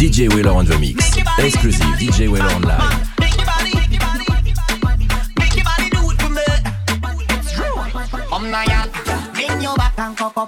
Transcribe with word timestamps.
DJ 0.00 0.32
Wheeler 0.32 0.52
on 0.52 0.64
the 0.64 0.78
mix. 0.78 1.14
Exclusive 1.38 1.84
DJ 2.00 2.32
Wheeler 2.32 2.48
on 2.54 2.62
live. 2.62 2.80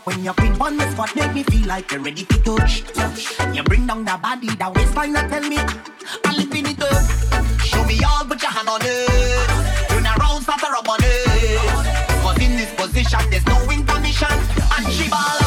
when 0.07 0.25
you 0.25 0.33
spot 0.93 1.15
make 1.15 1.35
me 1.35 1.43
feel 1.43 1.67
like 1.67 1.93
you're 1.93 2.01
ready 2.01 2.25
to 2.25 2.39
touch. 2.39 2.83
You 3.55 3.63
bring 3.65 3.87
down 3.87 4.07
the 4.07 4.19
body, 4.23 4.49
waistline, 4.75 5.13
tell 5.13 5.43
me 5.43 5.59
I'm 6.25 6.35
lifting 6.35 6.65
it 6.69 6.83
up. 6.83 7.61
Show 7.61 7.85
me 7.85 8.01
all, 8.03 8.25
put 8.25 8.41
your 8.41 8.51
hand 8.51 8.71
on 8.71 8.81
it. 8.83 9.89
Turn 9.91 10.07
around, 10.07 10.45
start 10.45 10.61
to 10.61 10.67
rub 10.73 10.89
on 10.89 10.99
it. 11.03 11.59
Cause 12.23 12.39
in 12.41 12.57
this 12.57 12.73
position, 12.75 13.21
there's 13.29 13.45
no 13.45 13.59
and 13.69 14.93
she 14.95 15.11
ball 15.11 15.42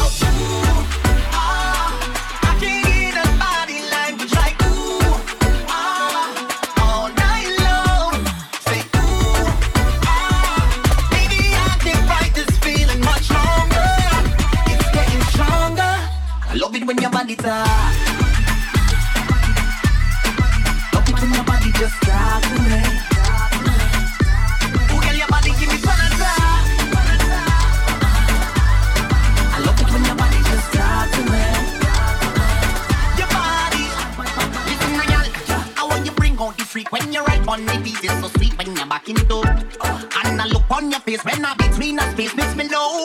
back 38.88 39.08
in 39.08 39.16
it 39.16 39.30
up. 39.30 39.44
Uh, 39.80 40.02
and 40.24 40.40
I 40.40 40.46
look 40.46 40.70
on 40.70 40.90
your 40.90 41.00
face 41.00 41.24
when 41.24 41.44
I 41.44 41.54
between 41.54 41.98
us 41.98 42.10
space 42.12 42.34
makes 42.34 42.54
me 42.56 42.68
know. 42.68 42.95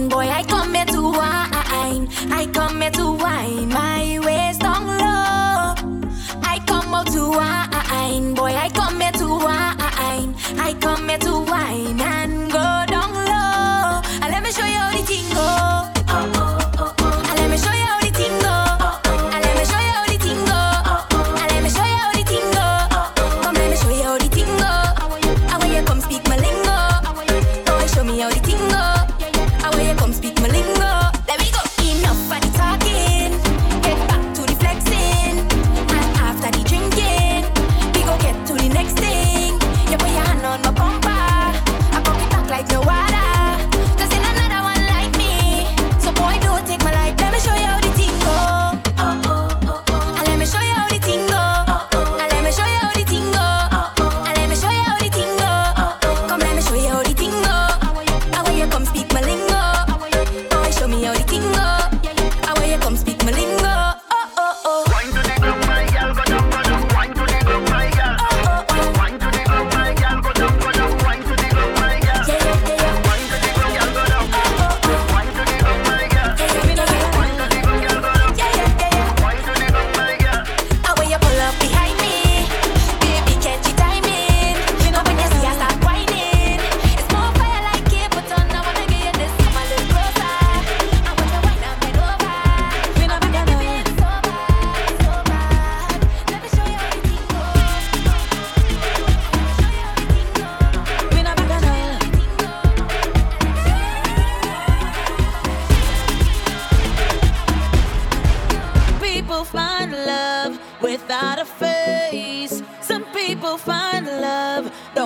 boy, 0.09 0.27
I 0.29 0.43
come 0.43 0.73
here 0.73 0.85
to 0.85 1.01
wine. 1.01 2.07
I 2.31 2.49
come 2.53 2.81
here 2.81 2.91
to 2.91 3.16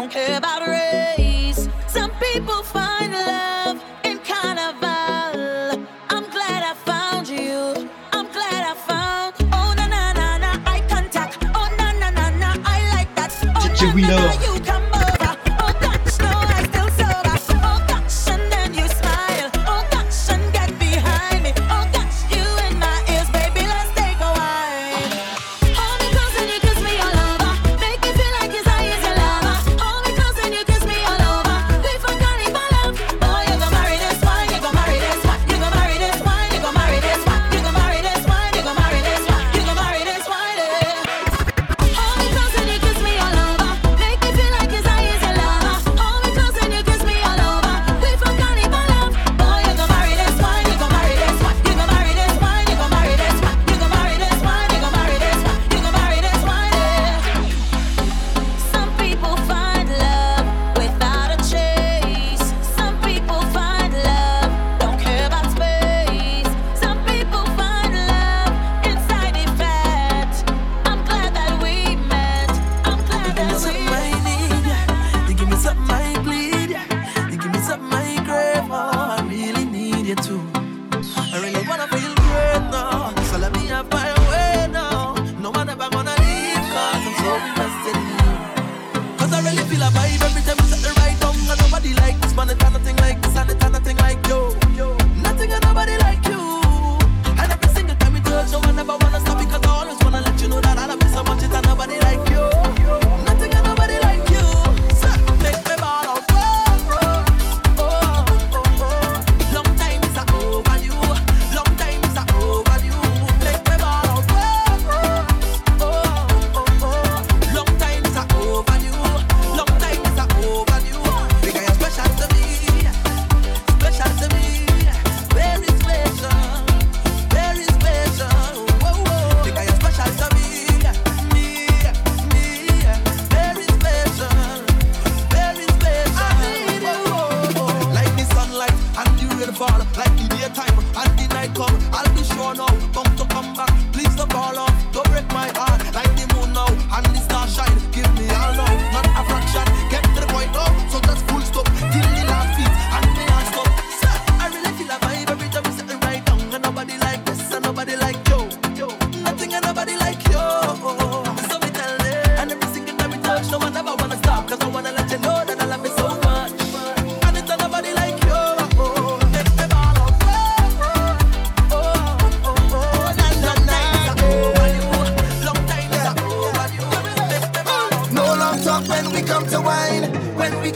don't 0.01 0.10
care 0.10 0.38
about 0.38 0.67
race. 0.67 1.30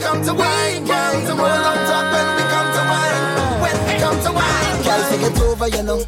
come 0.06 0.22
to 0.22 0.34
wine, 0.34 0.86
come 0.86 1.26
to 1.26 1.32
roll 1.34 1.64
on 1.70 1.78
top 1.90 2.06
when 2.14 2.26
we 2.36 2.42
come 2.54 2.68
to 2.76 2.82
wine, 2.92 3.24
when 3.62 3.76
we 3.86 3.94
come 4.04 4.18
to 4.26 4.32
wine. 4.38 4.76
Girl, 4.86 5.02
sing 5.10 5.22
it 5.28 5.40
over, 5.48 5.68
you 5.68 5.82
know. 5.82 6.00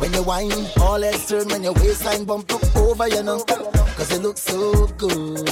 When 0.00 0.12
you 0.12 0.22
wine, 0.22 0.66
all 0.80 1.00
heads 1.00 1.26
turn 1.28 1.48
when 1.48 1.62
your 1.62 1.72
waistline 1.72 2.24
bump 2.24 2.52
up 2.52 2.76
over, 2.76 3.08
you 3.08 3.22
know. 3.22 3.40
Cause 3.96 4.12
it 4.12 4.22
looks 4.22 4.42
so 4.42 4.86
good. 4.98 5.46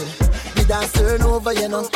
The 0.56 0.64
dance 0.68 0.92
turn 0.92 1.22
over, 1.22 1.52
you 1.54 1.68
know. 1.68 1.88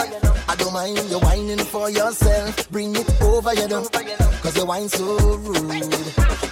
I 0.49 0.57
don't 0.57 0.73
mind 0.73 0.99
you 1.11 1.19
whining 1.21 1.59
for 1.59 1.91
yourself. 1.91 2.71
Bring 2.71 2.97
it 2.97 3.09
over, 3.21 3.53
you 3.55 3.69
know. 3.69 3.85
Cause 4.43 4.57
you 4.57 4.65
wine 4.65 4.89
so 4.89 5.05
rude. 5.37 5.71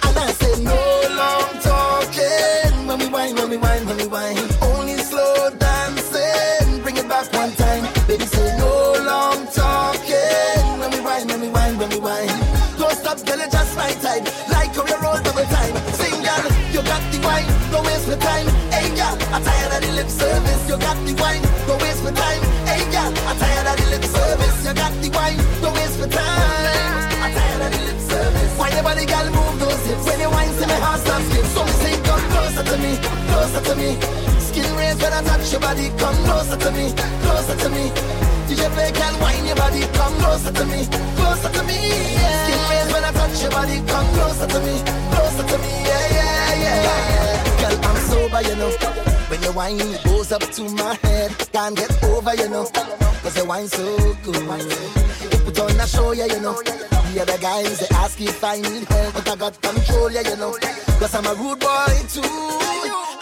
And 0.05 0.15
I 0.25 0.31
say, 0.39 0.63
no 0.63 0.79
long 1.21 1.53
talking. 1.67 2.87
When 2.87 2.99
we 2.99 3.07
wine, 3.07 3.35
when 3.35 3.49
we 3.49 3.57
wine, 3.57 3.85
when 3.87 3.97
we 3.97 4.07
wine. 4.07 4.37
Only 4.61 4.97
slow 4.97 5.49
down. 5.57 5.68
Stop, 13.19 13.35
girl, 13.35 13.45
it's 13.45 13.53
just 13.53 13.75
my 13.75 13.91
time. 13.99 14.23
Like 14.47 14.75
how 14.75 14.85
you 14.87 14.97
roll 15.03 15.19
double 15.19 15.47
time. 15.51 15.75
Sing, 15.99 16.23
girl, 16.23 16.43
you 16.71 16.81
got 16.83 17.03
the 17.11 17.19
wine. 17.19 17.47
Don't 17.71 17.85
waste 17.85 18.07
the 18.07 18.15
time. 18.15 18.47
Hey, 18.71 18.95
girl, 18.95 19.15
I'm 19.35 19.43
tired 19.43 19.73
of 19.75 19.81
the 19.83 19.91
lip 19.91 20.07
service. 20.07 20.69
You 20.69 20.77
got 20.77 20.95
the 21.03 21.13
wine. 21.19 21.43
Don't 21.67 21.81
waste 21.81 22.03
the 22.03 22.11
time. 22.11 22.41
Hey, 22.63 22.83
girl, 22.91 23.11
I'm 23.27 23.37
tired 23.37 23.67
of 23.67 23.75
the 23.75 23.85
lip 23.91 24.05
service. 24.05 24.57
You 24.65 24.73
got 24.73 24.93
the 25.01 25.09
wine. 25.11 25.37
Don't 25.61 25.73
waste 25.73 25.99
the 25.99 26.07
time. 26.07 27.23
I'm 27.23 27.31
tired 27.35 27.61
of 27.61 27.71
the 27.75 27.81
lip 27.91 27.99
service. 27.99 28.51
Why 28.57 28.69
your 28.69 28.83
body, 28.83 29.05
girl, 29.05 29.27
move 29.35 29.59
those 29.59 29.83
hips? 29.85 30.05
When 30.05 30.19
you 30.19 30.29
whine, 30.29 30.53
see 30.55 30.67
my 30.67 30.79
heart 30.79 30.99
stop 31.01 31.21
skip. 31.23 31.45
So 31.51 31.65
say, 31.83 31.95
come 32.07 32.23
closer 32.31 32.63
to 32.63 32.75
me, 32.79 32.91
closer 33.27 33.61
to 33.67 33.75
me. 33.75 34.18
When 34.97 35.13
I 35.13 35.21
touch 35.21 35.51
your 35.51 35.61
body. 35.61 35.89
Come 35.97 36.15
closer 36.25 36.57
to 36.57 36.71
me, 36.71 36.93
closer 37.21 37.55
to 37.55 37.69
me. 37.69 37.91
DJ 38.49 38.69
play 38.73 38.91
can 38.91 39.13
whine 39.21 39.45
your 39.45 39.55
body. 39.55 39.81
Come 39.93 40.15
closer 40.17 40.51
to 40.51 40.65
me, 40.65 40.87
closer 41.15 41.49
to 41.49 41.63
me. 41.63 41.77
Yeah. 42.17 42.45
Skin 42.45 42.61
raise 42.69 42.93
when 42.93 43.03
I 43.05 43.11
touch 43.11 43.41
your 43.41 43.51
body. 43.51 43.77
Come 43.85 44.07
closer 44.17 44.47
to 44.47 44.59
me, 44.65 44.75
closer 45.13 45.45
to 45.45 45.57
me. 45.59 45.71
Yeah, 45.85 46.05
yeah, 46.17 46.53
yeah. 46.65 46.83
yeah. 46.85 47.69
Girl, 47.69 47.85
I'm 47.85 47.97
sober, 48.09 48.41
you 48.41 48.55
know. 48.55 48.71
When 49.29 49.43
you 49.43 49.51
whine, 49.53 49.79
it 49.79 50.03
goes 50.03 50.31
up 50.31 50.41
to 50.41 50.63
my 50.69 50.95
head. 51.03 51.37
Can't 51.53 51.77
get 51.77 52.03
over, 52.03 52.33
you 52.35 52.49
know. 52.49 52.65
Cause 53.21 53.37
you 53.37 53.45
whine 53.45 53.67
so 53.67 53.85
good. 54.23 54.35
You 54.35 55.39
put 55.45 55.59
on 55.59 55.79
a 55.79 55.87
show, 55.87 56.11
yeah, 56.13 56.25
you 56.25 56.39
know. 56.41 56.61
The 57.13 57.21
other 57.21 57.37
guys, 57.37 57.79
they 57.79 57.95
ask 57.95 58.19
if 58.19 58.43
I 58.43 58.59
need 58.59 58.85
help, 58.85 59.13
but 59.13 59.29
I 59.29 59.35
got 59.35 59.61
control, 59.61 60.11
yeah, 60.11 60.27
you 60.27 60.35
know. 60.35 60.57
Cause 60.97 61.13
I'm 61.13 61.25
a 61.27 61.33
rude 61.35 61.59
boy 61.59 61.93
too. 62.09 62.78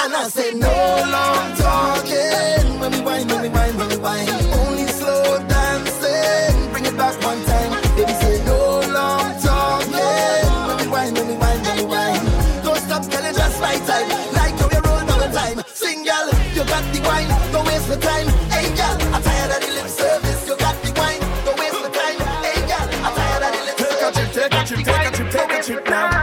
And 0.08 0.16
I 0.16 0.30
say, 0.30 0.54
no 0.54 0.72
long 0.72 1.54
talking. 1.60 2.80
When 2.80 2.92
we 2.94 3.02
whine, 3.02 3.28
when 3.28 3.42
we 3.42 3.50
whine, 3.50 3.76
when 3.78 3.90
we 3.90 3.98
whine. 3.98 4.30
Only 4.56 4.88
slow 4.88 5.38
dancing. 5.52 6.72
Bring 6.72 6.86
it 6.86 6.96
back 6.96 7.20
one 7.22 7.44
time. 7.44 7.72
Baby, 7.98 8.14
say, 8.14 8.40
no 8.46 8.80
long 8.88 9.36
talking. 9.44 10.48
When 10.64 10.78
we 10.80 10.88
whine, 10.88 11.14
when 11.14 11.28
we 11.28 11.36
whine, 11.36 11.62
when 11.62 11.76
we 11.76 11.84
whine. 11.92 12.24
Don't 12.64 12.80
stop, 12.88 13.04
girl, 13.12 13.26
it's 13.28 13.38
just 13.38 13.60
my 13.60 13.76
time. 13.84 14.08
Like 14.32 14.56
how 14.56 14.70
you 14.72 14.80
roll 14.88 15.12
all 15.12 15.20
the 15.20 15.28
time. 15.28 15.60
Sing, 15.76 16.06
girl, 16.08 16.32
you 16.56 16.64
got 16.64 16.88
the 16.88 17.00
wine. 17.04 17.28
Don't 17.52 17.68
waste 17.68 17.90
the 17.90 17.98
time. 18.00 18.28
Hey, 18.48 18.72
girl, 18.80 18.96
I'm 19.12 19.22
tired 19.22 19.52
of 19.52 19.60
the 19.60 19.70
lip 19.76 19.90
service. 19.92 20.48
You 20.48 20.56
got 20.56 20.76
the 20.88 20.92
wine. 20.96 21.20
Don't 21.44 21.60
waste 21.60 21.84
the 21.84 21.92
time. 21.92 22.20
Hey, 22.48 22.60
girl, 22.64 22.88
I'm 23.04 23.12
tired 23.12 23.44
of 23.44 23.52
the 23.52 23.62
lip 23.68 23.76
Take 23.76 23.92
a 23.92 24.08
service. 24.08 24.32
chip, 24.32 24.32
take 24.32 24.56
a 24.56 24.64
chip, 24.64 24.80
take 24.88 25.04
a 25.04 25.12
chip, 25.18 25.30
take 25.36 25.52
a 25.52 25.64
chip 25.68 25.90
now. 25.90 26.17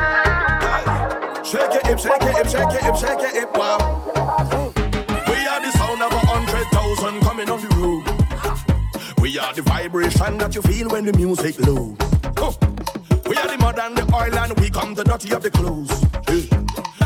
Shake 1.54 1.72
your 1.72 1.82
hip, 1.86 1.98
shake 2.00 2.22
your 2.22 2.32
hip, 2.32 2.46
shake 2.48 2.72
your 2.72 2.82
hip, 2.82 2.96
shake 2.96 3.20
your 3.20 3.30
hip, 3.30 3.56
wow. 3.56 3.78
We 5.28 5.46
are 5.46 5.60
the 5.62 5.70
sound 5.78 6.02
of 6.02 6.12
a 6.12 6.18
hundred 6.26 6.66
thousand 6.72 7.20
coming 7.20 7.48
on 7.48 7.60
the 7.60 7.68
road. 7.76 9.20
We 9.20 9.38
are 9.38 9.54
the 9.54 9.62
vibration 9.62 10.38
that 10.38 10.56
you 10.56 10.62
feel 10.62 10.88
when 10.88 11.04
the 11.04 11.12
music 11.12 11.64
low. 11.64 11.96
We 13.28 13.36
are 13.36 13.46
the 13.46 13.56
mud 13.56 13.78
and 13.78 13.96
the 13.96 14.02
oil 14.12 14.36
and 14.36 14.58
we 14.58 14.68
come 14.68 14.94
the 14.94 15.04
dirty 15.04 15.32
of 15.32 15.44
the 15.44 15.50
clothes. 15.52 15.92
Hey. 16.26 16.48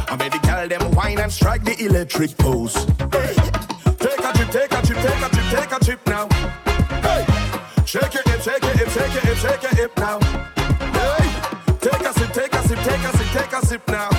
I 0.08 0.16
made 0.16 0.32
the 0.32 0.38
girl 0.38 0.66
them 0.66 0.92
wine 0.92 1.20
and 1.20 1.30
strike 1.30 1.62
the 1.64 1.76
electric 1.84 2.38
pose. 2.38 2.72
Take 2.72 4.24
a 4.24 4.32
chip, 4.32 4.50
take 4.50 4.72
a 4.72 4.80
chip, 4.80 4.96
take 4.96 5.24
a 5.24 5.28
chip, 5.28 5.44
take 5.52 5.72
a 5.72 5.84
chip 5.84 6.06
now. 6.06 6.26
Shake 7.84 8.14
your 8.14 8.22
hip, 8.24 8.40
shake 8.40 8.62
your 8.62 8.72
hip, 8.72 8.88
shake 8.88 9.12
your 9.12 9.22
hip, 9.28 9.36
shake 9.36 9.62
your 9.62 9.74
hip 9.74 9.98
now. 9.98 10.18
Hey. 10.96 11.28
Take 11.80 12.00
a 12.00 12.12
sip, 12.14 12.32
take 12.32 12.54
a 12.54 12.62
sip, 12.66 12.78
take 12.78 13.04
a 13.04 13.18
sip, 13.18 13.26
take 13.42 13.52
a 13.52 13.66
sip 13.66 13.88
now. 13.88 14.17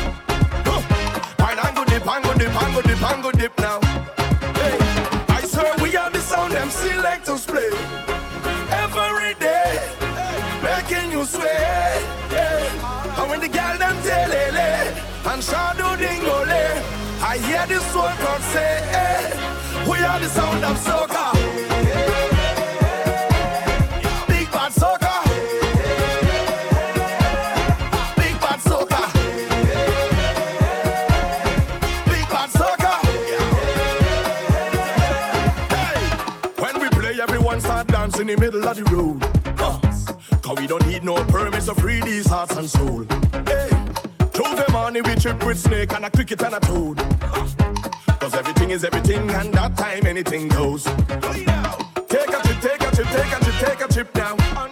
Now. 3.58 3.80
Hey. 4.60 4.78
I 5.30 5.42
swear 5.46 5.74
we 5.82 5.96
are 5.96 6.10
the 6.12 6.20
sound 6.20 6.54
them 6.54 6.70
selectors 6.70 7.46
play 7.46 7.70
every 8.72 9.34
day, 9.36 9.80
making 10.64 11.12
you 11.12 11.26
sway. 11.26 12.06
Yeah. 12.32 13.20
And 13.20 13.30
when 13.30 13.40
the 13.42 13.48
girl 13.48 13.78
them 13.78 13.96
tell 14.04 14.32
eh, 14.32 15.32
and 15.32 15.44
shadow 15.44 15.96
dingolay, 15.96 17.00
I 17.22 17.38
hear 17.38 17.66
this 17.68 17.96
one 17.96 18.16
God 18.18 18.42
say, 18.54 18.74
hey, 18.94 19.90
we 19.90 19.98
are 20.00 20.20
the 20.20 20.30
sound 20.30 20.64
of 20.64 20.78
soca. 20.78 21.39
The 38.36 38.42
middle 38.42 38.68
of 38.68 38.78
the 38.78 38.84
road. 38.96 39.24
Uh, 39.60 39.80
Cause 40.42 40.60
we 40.60 40.68
don't 40.68 40.86
need 40.88 41.04
no 41.04 41.16
permits 41.26 41.66
to 41.66 41.76
free 41.76 42.00
these 42.02 42.28
hearts 42.28 42.56
and 42.58 42.70
soul. 42.70 43.04
Hey. 43.46 43.70
Tuesday 44.34 44.72
morning 44.72 45.04
we 45.04 45.16
trip 45.16 45.44
with 45.46 45.60
snake 45.60 45.94
and 45.94 46.06
a 46.06 46.12
cricket 46.12 46.42
and 46.44 46.56
a 46.56 46.60
toad. 46.60 47.00
Uh, 47.00 47.48
Cause 48.20 48.36
everything 48.36 48.70
is 48.70 48.84
everything 48.84 49.30
and 49.32 49.54
that 49.54 49.76
time 49.78 50.06
anything 50.06 50.48
goes. 50.50 50.84
Take 50.84 52.30
a 52.30 52.40
trip, 52.46 52.60
take 52.62 52.82
a 52.82 52.92
trip, 52.92 53.08
take 53.08 53.34
a 53.34 53.40
trip, 53.44 53.56
take 53.66 53.82
a 53.82 53.88
trip 53.94 54.16
now. 54.16 54.36
Uh, 54.38 54.68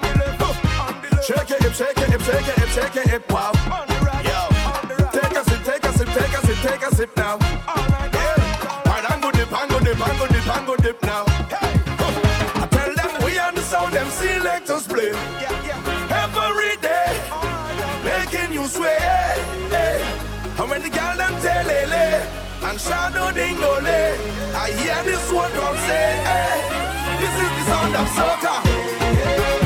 Shake 1.24 1.50
your 1.50 1.60
hip, 1.60 1.74
shake 1.74 1.98
your 1.98 2.08
hip, 2.08 2.22
shake 2.22 2.46
your 2.46 2.56
hip, 2.56 2.70
shake 2.70 2.96
your 2.96 3.08
hip, 3.08 3.32
wow. 3.32 3.52
Yo. 4.24 5.20
Take 5.20 5.36
a 5.36 5.44
sip, 5.44 5.64
take 5.64 5.84
a 5.84 5.94
sip, 5.94 6.08
take 6.08 6.38
a 6.38 6.46
sip, 6.46 6.58
take 6.72 6.84
a 6.84 6.96
sip 6.96 7.18
now. 7.18 7.38
Yeah. 7.40 7.97
Every 15.14 16.76
day, 16.82 17.12
making 18.04 18.54
you 18.54 18.68
sway. 18.68 18.98
And 20.60 20.70
when 20.70 20.82
the 20.82 20.90
girl 20.90 21.18
them 21.18 21.34
tell 21.42 21.66
lele 21.66 22.22
and 22.64 22.80
shadow 22.80 23.32
dingolay, 23.32 24.18
I 24.56 24.72
hear 24.72 25.04
this 25.04 25.32
one 25.32 25.52
come 25.52 25.78
say, 25.88 26.10
hey, 26.30 26.60
this 27.20 27.34
is 27.44 27.52
the 27.58 27.64
sound 27.70 27.96
of 27.96 28.08
soca. 28.18 29.57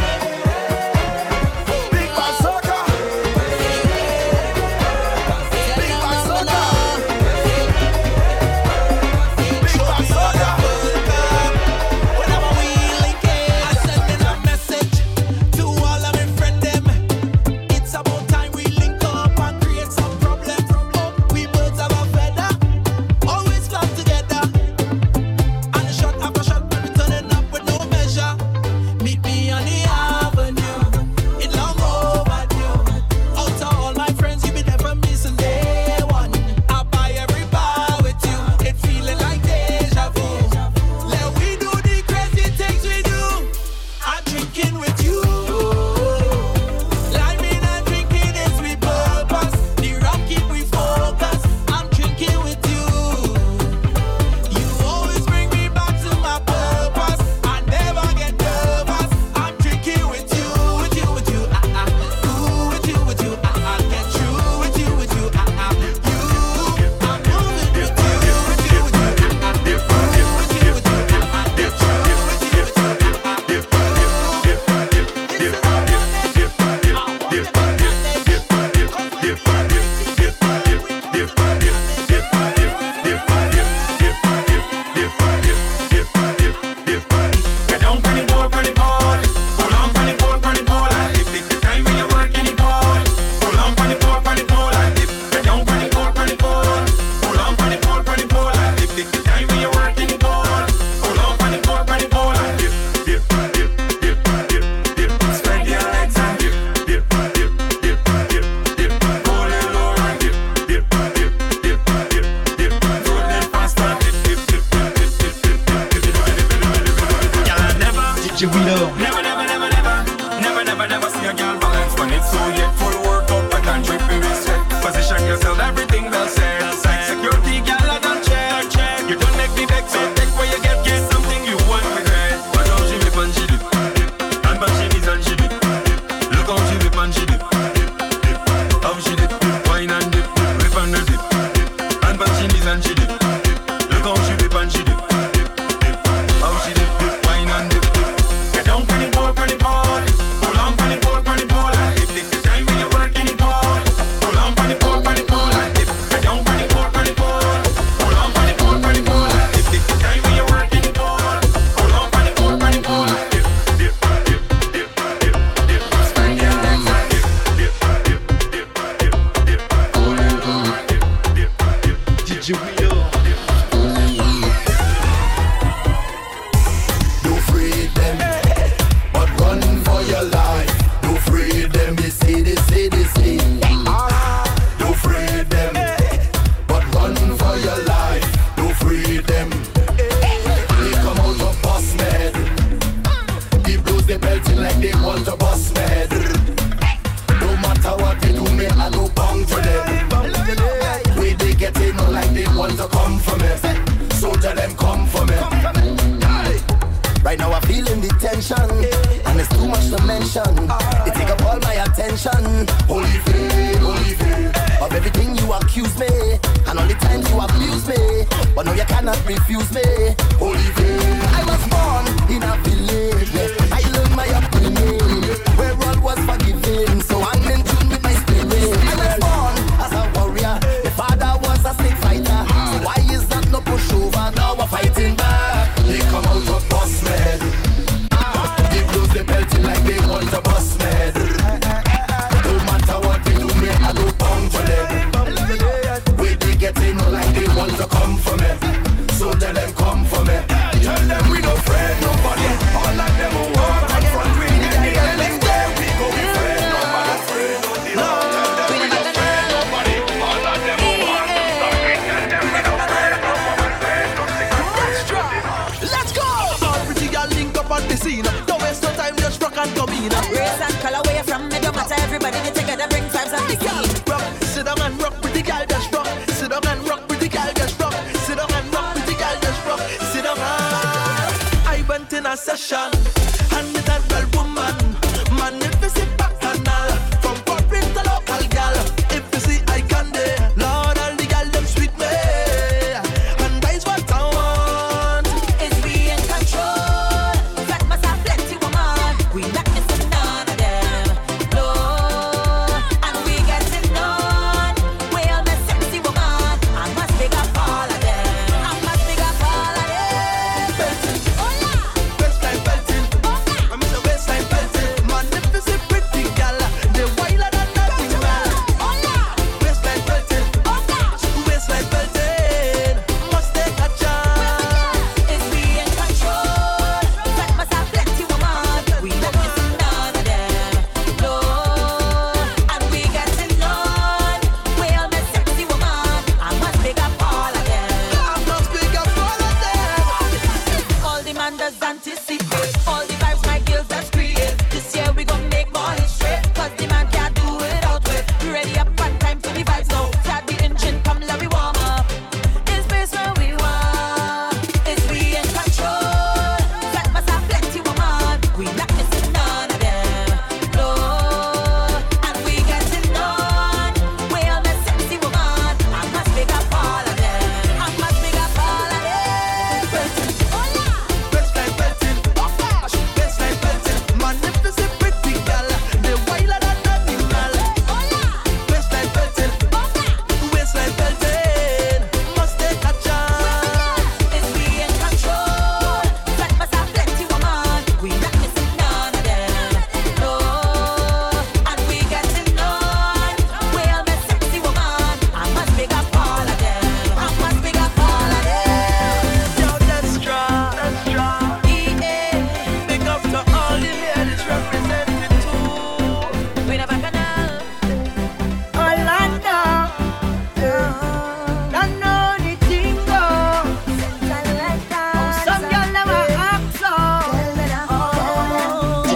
Never, 119.02 119.22
never, 119.24 119.46
never, 119.48 119.68
never, 119.68 120.04
never, 120.42 120.64
never, 120.64 120.88
never 120.88 121.10
see 121.10 121.26
a 121.26 121.34
girl 121.34 121.58
balance 121.60 122.00
when 122.00 122.12
it's 122.12 122.30
so 122.32 122.61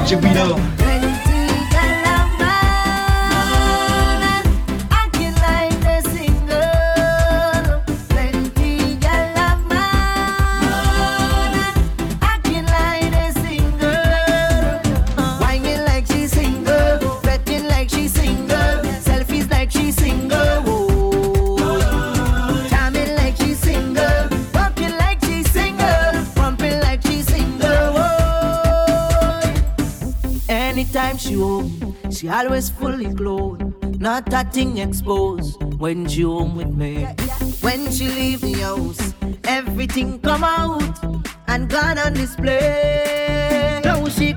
Chibito 0.06 0.75
she 31.26 31.34
home, 31.34 31.96
she 32.12 32.30
always 32.30 32.70
fully 32.70 33.12
clothed, 33.14 34.00
not 34.00 34.28
that 34.28 34.54
thing 34.54 34.78
exposed 34.78 35.62
when 35.80 36.08
she 36.08 36.22
home 36.22 36.56
with 36.56 36.68
me. 36.68 37.06
When 37.62 37.92
she 37.92 38.08
leave 38.10 38.42
the 38.42 38.54
house, 38.62 39.14
everything 39.46 40.20
come 40.20 40.44
out 40.44 41.04
and 41.48 41.68
gone 41.68 41.98
on 41.98 42.14
display. 42.14 43.82
Now 43.84 44.08
she 44.10 44.34